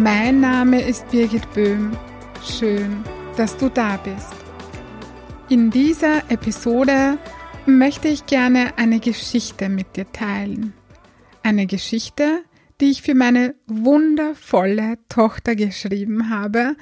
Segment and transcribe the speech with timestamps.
[0.00, 1.90] Mein Name ist Birgit Böhm.
[2.44, 3.02] Schön,
[3.36, 4.32] dass du da bist.
[5.48, 7.18] In dieser Episode
[7.66, 10.72] möchte ich gerne eine Geschichte mit dir teilen.
[11.42, 12.44] Eine Geschichte,
[12.80, 16.76] die ich für meine wundervolle Tochter geschrieben habe,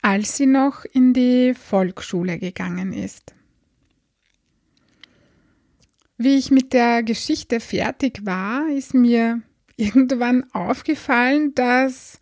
[0.00, 3.34] als sie noch in die Volksschule gegangen ist.
[6.16, 9.42] Wie ich mit der Geschichte fertig war, ist mir
[9.76, 12.20] irgendwann aufgefallen, dass,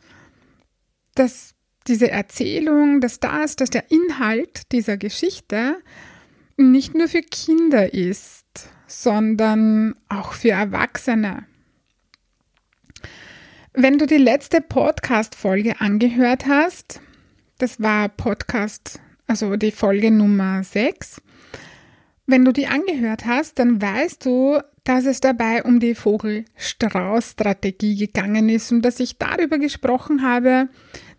[1.15, 1.55] dass
[1.87, 5.77] diese Erzählung, dass das, dass der Inhalt dieser Geschichte
[6.57, 11.47] nicht nur für Kinder ist, sondern auch für Erwachsene.
[13.73, 17.01] Wenn du die letzte Podcast-Folge angehört hast,
[17.59, 21.23] das war Podcast, also die Folge Nummer 6,
[22.27, 28.49] wenn du die angehört hast, dann weißt du, dass es dabei um die Vogel-Strauß-Strategie gegangen
[28.49, 30.69] ist und dass ich darüber gesprochen habe,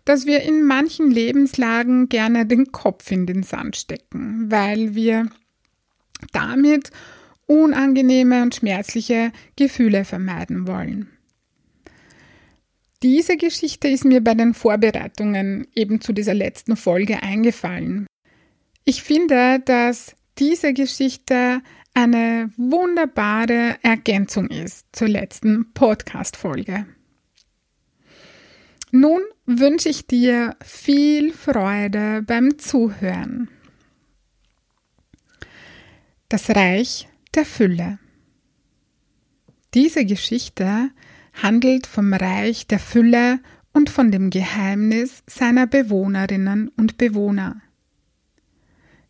[0.04, 5.28] dass wir in manchen Lebenslagen gerne den Kopf in den Sand stecken, weil wir
[6.32, 6.90] damit
[7.46, 11.08] unangenehme und schmerzliche Gefühle vermeiden wollen.
[13.02, 18.06] Diese Geschichte ist mir bei den Vorbereitungen eben zu dieser letzten Folge eingefallen.
[18.86, 21.62] Ich finde, dass diese Geschichte
[21.94, 26.86] eine wunderbare Ergänzung ist zur letzten Podcast-Folge.
[28.90, 33.48] Nun wünsche ich dir viel Freude beim Zuhören.
[36.28, 37.98] Das Reich der Fülle.
[39.74, 40.90] Diese Geschichte
[41.42, 43.40] handelt vom Reich der Fülle
[43.72, 47.60] und von dem Geheimnis seiner Bewohnerinnen und Bewohner.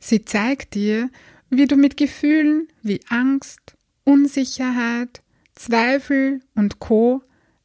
[0.06, 1.08] Sie zeigt dir,
[1.48, 5.22] wie du mit Gefühlen wie Angst, Unsicherheit,
[5.54, 7.22] Zweifel und Co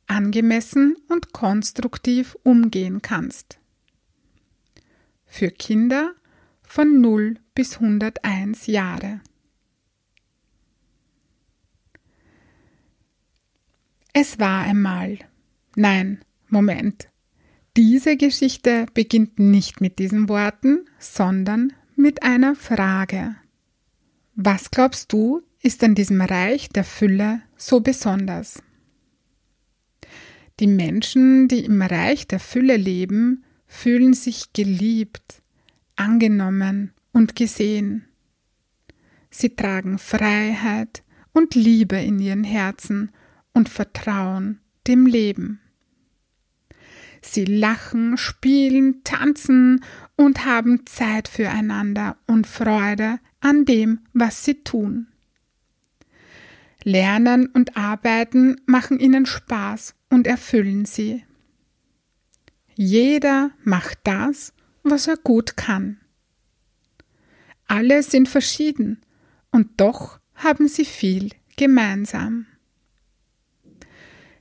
[0.07, 3.59] angemessen und konstruktiv umgehen kannst.
[5.25, 6.13] Für Kinder
[6.61, 9.19] von 0 bis 101 Jahre.
[14.13, 15.19] Es war einmal.
[15.75, 17.09] Nein, Moment.
[17.75, 23.35] Diese Geschichte beginnt nicht mit diesen Worten, sondern mit einer Frage.
[24.33, 28.63] Was glaubst du, ist an diesem Reich der Fülle so besonders?
[30.61, 35.41] Die Menschen, die im Reich der Fülle leben, fühlen sich geliebt,
[35.97, 38.05] angenommen und gesehen.
[39.29, 43.11] Sie tragen Freiheit und Liebe in ihren Herzen
[43.53, 45.59] und vertrauen dem Leben.
[47.21, 49.83] Sie lachen, spielen, tanzen
[50.15, 55.07] und haben Zeit füreinander und Freude an dem, was sie tun.
[56.83, 61.23] Lernen und Arbeiten machen ihnen Spaß und erfüllen sie.
[62.75, 64.53] Jeder macht das,
[64.83, 65.99] was er gut kann.
[67.67, 69.01] Alle sind verschieden
[69.51, 72.47] und doch haben sie viel gemeinsam.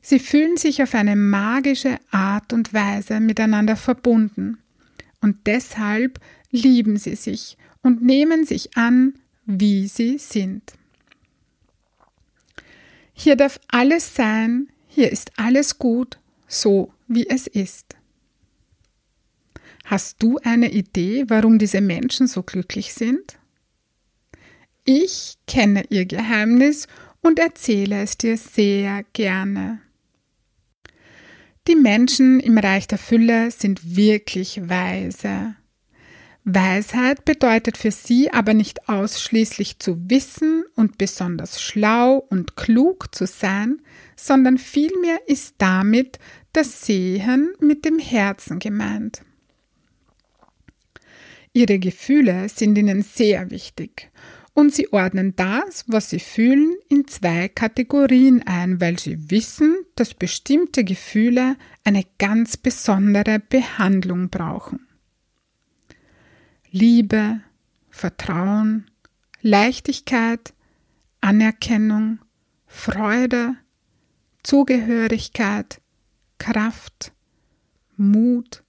[0.01, 4.59] Sie fühlen sich auf eine magische Art und Weise miteinander verbunden
[5.21, 6.21] und deshalb
[6.51, 9.15] lieben sie sich und nehmen sich an,
[9.45, 10.75] wie sie sind.
[13.13, 17.97] Hier darf alles sein, hier ist alles gut, so wie es ist.
[19.85, 23.39] Hast du eine Idee, warum diese Menschen so glücklich sind?
[24.85, 26.87] Ich kenne ihr Geheimnis
[27.21, 29.81] und erzähle es dir sehr gerne.
[31.69, 35.55] Die Menschen im Reich der Fülle sind wirklich weise.
[36.45, 43.27] Weisheit bedeutet für sie aber nicht ausschließlich zu wissen und besonders schlau und klug zu
[43.27, 43.83] sein,
[44.17, 46.19] sondern vielmehr ist damit
[46.55, 49.21] das Sehen mit dem Herzen gemeint.
[51.53, 54.11] Ihre Gefühle sind ihnen sehr wichtig
[54.59, 60.15] und sie ordnen das, was sie fühlen, in zwei Kategorien ein, weil sie wissen, dass
[60.15, 64.89] bestimmte Gefühle eine ganz besondere Behandlung brauchen.
[66.73, 67.39] Liebe,
[67.89, 68.91] Vertrauen,
[69.43, 70.53] Leichtigkeit,
[71.21, 72.19] Anerkennung,
[72.67, 73.55] Freude,
[74.43, 75.81] Zugehörigkeit,
[76.39, 77.13] Kraft,
[77.97, 78.65] Mut.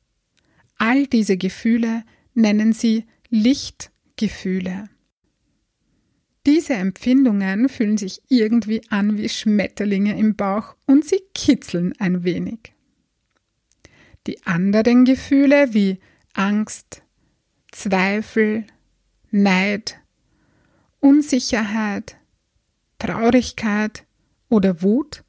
[0.78, 2.04] All diese Gefühle
[2.36, 4.88] nennen sie Lichtgefühle.
[6.50, 12.74] Diese Empfindungen fühlen sich irgendwie an wie Schmetterlinge im Bauch und sie kitzeln ein wenig.
[14.26, 16.00] Die anderen Gefühle wie
[16.34, 17.04] Angst,
[17.72, 18.66] Zweifel,
[19.30, 20.00] Neid,
[21.00, 22.18] Unsicherheit,
[22.98, 24.06] Traurigkeit
[24.50, 25.24] oder Wut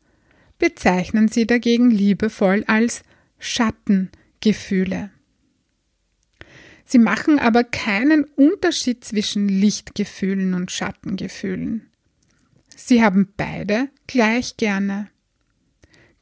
[0.58, 3.02] bezeichnen sie dagegen liebevoll als
[3.38, 5.10] Schattengefühle.
[6.90, 11.88] Sie machen aber keinen Unterschied zwischen Lichtgefühlen und Schattengefühlen.
[12.74, 15.08] Sie haben beide gleich gerne.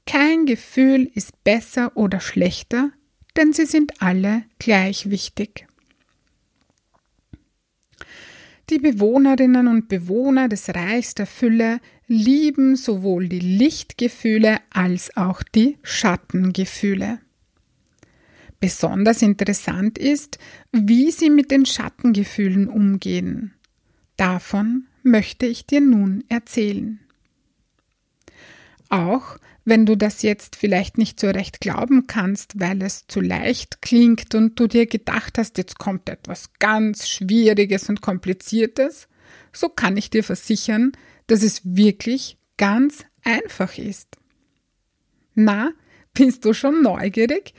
[0.06, 2.90] Kein Gefühl ist besser oder schlechter,
[3.34, 5.66] denn sie sind alle gleich wichtig.
[8.68, 15.78] Die Bewohnerinnen und Bewohner des Reichs der Fülle lieben sowohl die Lichtgefühle als auch die
[15.82, 17.20] Schattengefühle.
[18.60, 20.38] Besonders interessant ist,
[20.72, 23.54] wie sie mit den Schattengefühlen umgehen.
[24.16, 26.98] Davon möchte ich dir nun erzählen.
[28.88, 33.82] Auch wenn du das jetzt vielleicht nicht so recht glauben kannst, weil es zu leicht
[33.82, 39.08] klingt und du dir gedacht hast, jetzt kommt etwas ganz Schwieriges und Kompliziertes,
[39.52, 40.92] so kann ich dir versichern,
[41.26, 44.16] dass es wirklich ganz einfach ist.
[45.34, 45.72] Na,
[46.14, 47.52] bist du schon neugierig,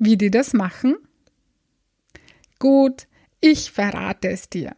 [0.00, 0.96] wie die das machen?
[2.58, 3.06] Gut,
[3.40, 4.74] ich verrate es dir.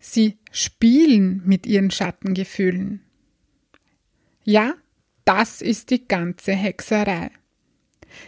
[0.00, 3.02] Sie spielen mit ihren Schattengefühlen.
[4.42, 4.74] Ja,
[5.24, 7.30] das ist die ganze Hexerei.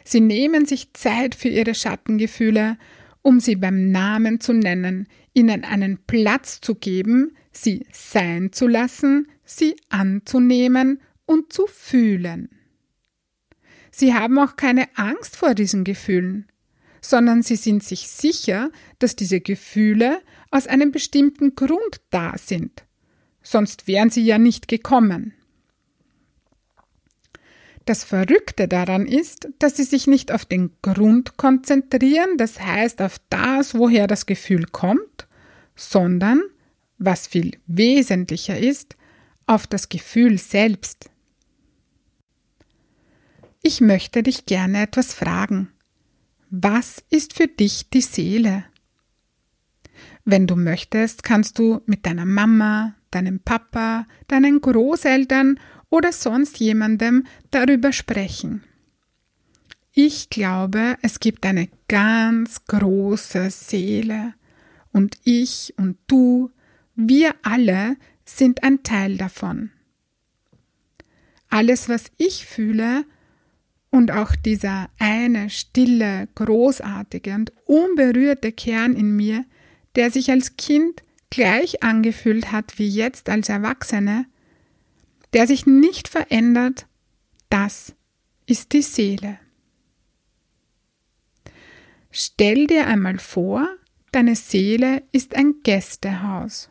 [0.05, 2.77] Sie nehmen sich Zeit für ihre Schattengefühle,
[3.23, 9.29] um sie beim Namen zu nennen, ihnen einen Platz zu geben, sie sein zu lassen,
[9.45, 12.51] sie anzunehmen und zu fühlen.
[13.91, 16.47] Sie haben auch keine Angst vor diesen Gefühlen,
[17.01, 20.21] sondern sie sind sich sicher, dass diese Gefühle
[20.51, 22.85] aus einem bestimmten Grund da sind.
[23.43, 25.35] Sonst wären sie ja nicht gekommen.
[27.87, 33.17] Das Verrückte daran ist, dass sie sich nicht auf den Grund konzentrieren, das heißt auf
[33.31, 35.27] das, woher das Gefühl kommt,
[35.75, 36.43] sondern,
[36.99, 38.97] was viel wesentlicher ist,
[39.47, 41.10] auf das Gefühl selbst.
[43.63, 45.69] Ich möchte dich gerne etwas fragen.
[46.49, 48.65] Was ist für dich die Seele?
[50.25, 55.61] Wenn du möchtest, kannst du mit deiner Mama, deinem Papa, deinen Großeltern
[55.91, 58.65] oder sonst jemandem darüber sprechen.
[59.93, 64.35] Ich glaube, es gibt eine ganz große Seele
[64.93, 66.51] und ich und du,
[66.95, 69.71] wir alle sind ein Teil davon.
[71.51, 73.05] Alles, was ich fühle,
[73.91, 79.45] und auch dieser eine stille, großartige und unberührte Kern in mir,
[79.97, 84.27] der sich als Kind gleich angefühlt hat wie jetzt als Erwachsene,
[85.33, 86.87] der sich nicht verändert,
[87.49, 87.95] das
[88.47, 89.39] ist die Seele.
[92.11, 93.69] Stell dir einmal vor,
[94.11, 96.69] deine Seele ist ein Gästehaus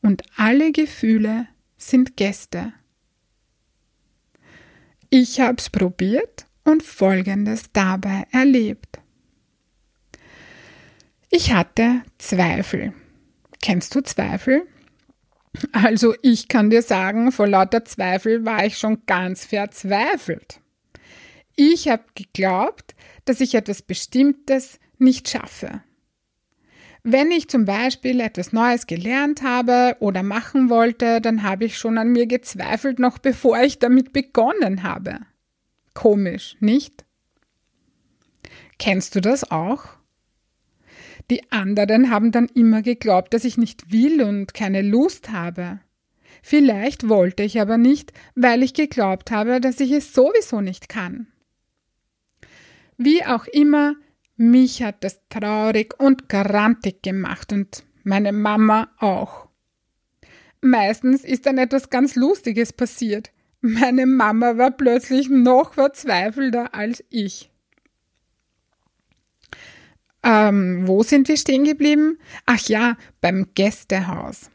[0.00, 2.72] und alle Gefühle sind Gäste.
[5.10, 8.98] Ich hab's probiert und Folgendes dabei erlebt.
[11.30, 12.92] Ich hatte Zweifel.
[13.62, 14.66] Kennst du Zweifel?
[15.72, 20.60] Also ich kann dir sagen, vor lauter Zweifel war ich schon ganz verzweifelt.
[21.56, 25.82] Ich habe geglaubt, dass ich etwas Bestimmtes nicht schaffe.
[27.10, 31.96] Wenn ich zum Beispiel etwas Neues gelernt habe oder machen wollte, dann habe ich schon
[31.96, 35.20] an mir gezweifelt, noch bevor ich damit begonnen habe.
[35.94, 37.06] Komisch, nicht?
[38.78, 39.86] Kennst du das auch?
[41.30, 45.80] Die anderen haben dann immer geglaubt, dass ich nicht will und keine Lust habe.
[46.42, 51.26] Vielleicht wollte ich aber nicht, weil ich geglaubt habe, dass ich es sowieso nicht kann.
[52.98, 53.94] Wie auch immer,
[54.38, 59.48] mich hat das traurig und grantig gemacht und meine Mama auch.
[60.60, 63.30] Meistens ist dann etwas ganz Lustiges passiert.
[63.60, 67.50] Meine Mama war plötzlich noch verzweifelter als ich.
[70.22, 72.18] Ähm, wo sind wir stehen geblieben?
[72.46, 74.50] Ach ja, beim Gästehaus.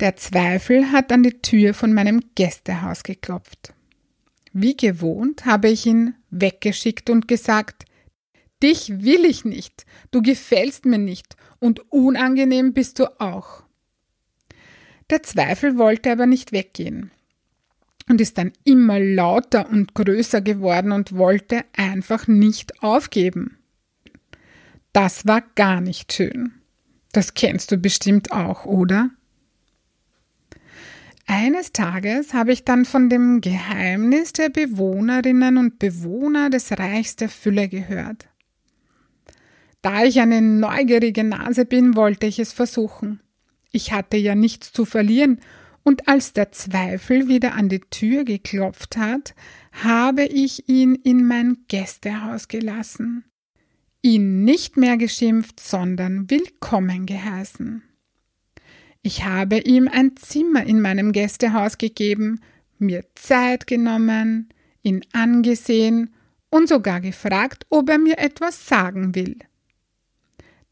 [0.00, 3.72] Der Zweifel hat an die Tür von meinem Gästehaus geklopft.
[4.52, 7.84] Wie gewohnt habe ich ihn weggeschickt und gesagt,
[8.62, 13.64] Dich will ich nicht, du gefällst mir nicht und unangenehm bist du auch.
[15.10, 17.10] Der Zweifel wollte aber nicht weggehen.
[18.08, 23.58] und ist dann immer lauter und größer geworden und wollte einfach nicht aufgeben.
[24.92, 26.52] Das war gar nicht schön.
[27.12, 29.10] Das kennst du bestimmt auch, oder?
[31.26, 37.28] Eines Tages habe ich dann von dem Geheimnis der Bewohnerinnen und Bewohner des Reichs der
[37.28, 38.28] Fülle gehört.
[39.82, 43.20] Da ich eine neugierige Nase bin, wollte ich es versuchen.
[43.72, 45.40] Ich hatte ja nichts zu verlieren,
[45.84, 49.34] und als der Zweifel wieder an die Tür geklopft hat,
[49.72, 53.24] habe ich ihn in mein Gästehaus gelassen,
[54.00, 57.82] ihn nicht mehr geschimpft, sondern willkommen geheißen.
[59.02, 62.40] Ich habe ihm ein Zimmer in meinem Gästehaus gegeben,
[62.78, 64.50] mir Zeit genommen,
[64.82, 66.14] ihn angesehen
[66.50, 69.38] und sogar gefragt, ob er mir etwas sagen will.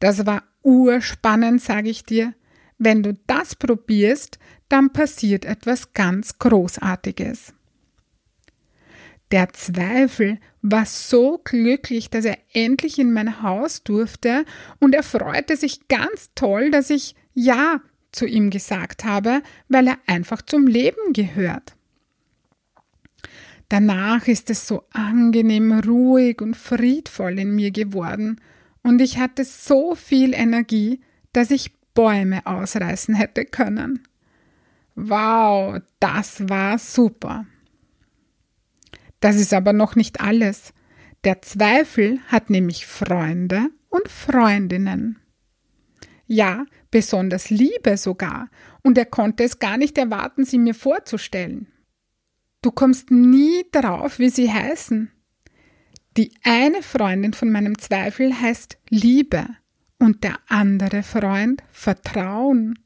[0.01, 2.35] Das war urspannend, sage ich dir.
[2.79, 4.39] Wenn du das probierst,
[4.69, 7.53] dann passiert etwas ganz Großartiges.
[9.31, 14.45] Der Zweifel war so glücklich, dass er endlich in mein Haus durfte,
[14.81, 17.81] und er freute sich ganz toll, dass ich Ja
[18.11, 21.77] zu ihm gesagt habe, weil er einfach zum Leben gehört.
[23.69, 28.41] Danach ist es so angenehm ruhig und friedvoll in mir geworden,
[28.83, 31.01] und ich hatte so viel Energie,
[31.33, 34.03] dass ich Bäume ausreißen hätte können.
[34.95, 37.47] Wow, das war super.
[39.21, 40.73] Das ist aber noch nicht alles.
[41.25, 45.19] Der Zweifel hat nämlich Freunde und Freundinnen.
[46.27, 48.49] Ja, besonders Liebe sogar,
[48.83, 51.69] und er konnte es gar nicht erwarten, sie mir vorzustellen.
[52.63, 55.11] Du kommst nie drauf, wie sie heißen.
[56.17, 59.47] Die eine Freundin von meinem Zweifel heißt Liebe
[59.99, 62.79] und der andere Freund Vertrauen.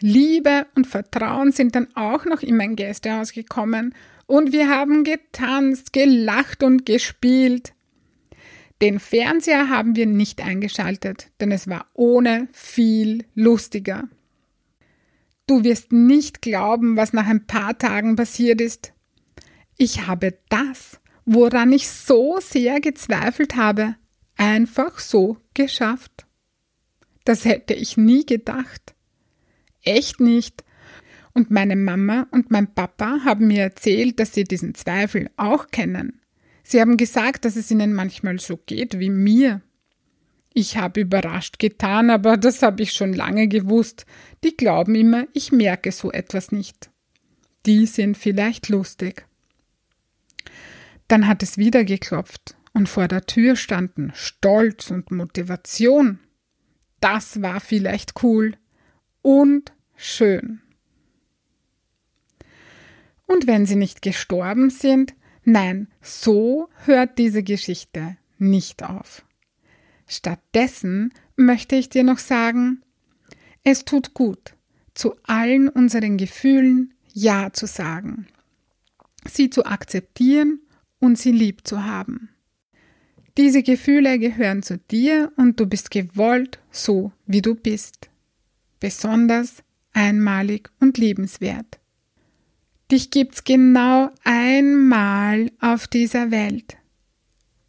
[0.00, 3.94] Liebe und Vertrauen sind dann auch noch in mein Gästehaus gekommen
[4.26, 7.74] und wir haben getanzt, gelacht und gespielt.
[8.80, 14.08] Den Fernseher haben wir nicht eingeschaltet, denn es war ohne viel lustiger.
[15.46, 18.92] Du wirst nicht glauben, was nach ein paar Tagen passiert ist.
[19.76, 23.96] Ich habe das, woran ich so sehr gezweifelt habe,
[24.36, 26.26] einfach so geschafft.
[27.24, 28.94] Das hätte ich nie gedacht.
[29.82, 30.64] Echt nicht.
[31.32, 36.20] Und meine Mama und mein Papa haben mir erzählt, dass sie diesen Zweifel auch kennen.
[36.62, 39.60] Sie haben gesagt, dass es ihnen manchmal so geht wie mir.
[40.54, 44.06] Ich habe überrascht getan, aber das habe ich schon lange gewusst.
[44.44, 46.90] Die glauben immer, ich merke so etwas nicht.
[47.66, 49.26] Die sind vielleicht lustig.
[51.08, 56.18] Dann hat es wieder geklopft und vor der Tür standen Stolz und Motivation.
[57.00, 58.56] Das war vielleicht cool
[59.22, 60.60] und schön.
[63.26, 69.24] Und wenn sie nicht gestorben sind, nein, so hört diese Geschichte nicht auf.
[70.06, 72.82] Stattdessen möchte ich dir noch sagen,
[73.62, 74.54] es tut gut,
[74.94, 78.26] zu allen unseren Gefühlen Ja zu sagen,
[79.26, 80.60] sie zu akzeptieren
[81.04, 82.30] und sie lieb zu haben.
[83.36, 88.08] Diese Gefühle gehören zu dir und du bist gewollt, so wie du bist.
[88.80, 91.78] Besonders, einmalig und liebenswert.
[92.90, 96.76] Dich gibt's genau einmal auf dieser Welt.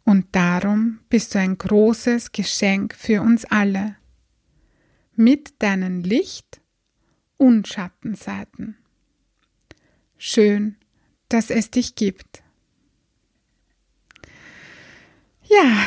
[0.04, 3.96] Und darum bist du ein großes Geschenk für uns alle.
[5.14, 6.60] Mit deinen Licht-
[7.36, 8.76] und Schattenseiten.
[10.16, 10.76] Schön,
[11.28, 12.42] dass es dich gibt.
[15.48, 15.86] Ja,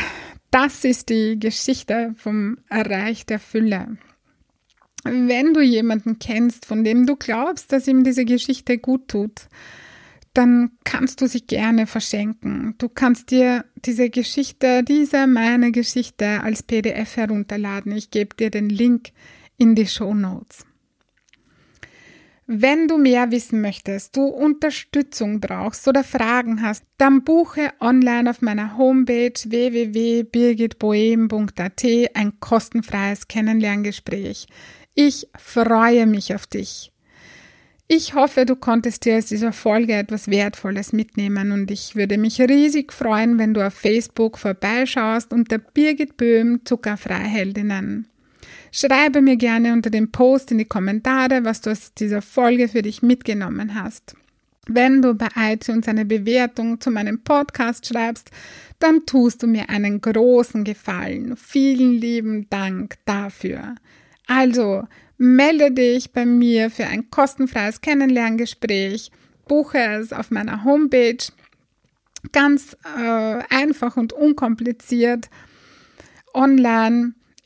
[0.51, 3.97] das ist die Geschichte vom Reich der Fülle.
[5.03, 9.47] Wenn du jemanden kennst, von dem du glaubst, dass ihm diese Geschichte gut tut,
[10.33, 12.75] dann kannst du sie gerne verschenken.
[12.77, 17.91] Du kannst dir diese Geschichte, diese meine Geschichte als PDF herunterladen.
[17.93, 19.09] Ich gebe dir den Link
[19.57, 20.65] in die Show Notes.
[22.51, 28.41] Wenn du mehr wissen möchtest, du Unterstützung brauchst oder Fragen hast, dann buche online auf
[28.41, 34.48] meiner Homepage www.birgitboem.at ein kostenfreies Kennenlerngespräch.
[34.96, 36.91] Ich freue mich auf dich.
[37.88, 42.41] Ich hoffe, du konntest dir aus dieser Folge etwas Wertvolles mitnehmen und ich würde mich
[42.41, 48.08] riesig freuen, wenn du auf Facebook vorbeischaust unter Birgit Böhm Zuckerfreiheldinnen.
[48.71, 52.81] Schreibe mir gerne unter dem Post in die Kommentare, was du aus dieser Folge für
[52.81, 54.15] dich mitgenommen hast.
[54.67, 58.29] Wenn du bei iTunes eine Bewertung zu meinem Podcast schreibst,
[58.77, 61.35] dann tust du mir einen großen Gefallen.
[61.35, 63.75] Vielen lieben Dank dafür.
[64.27, 64.83] Also,
[65.17, 69.11] melde dich bei mir für ein kostenfreies Kennenlerngespräch
[69.49, 71.17] buche es auf meiner Homepage.
[72.31, 75.29] Ganz äh, einfach und unkompliziert
[76.33, 77.13] online.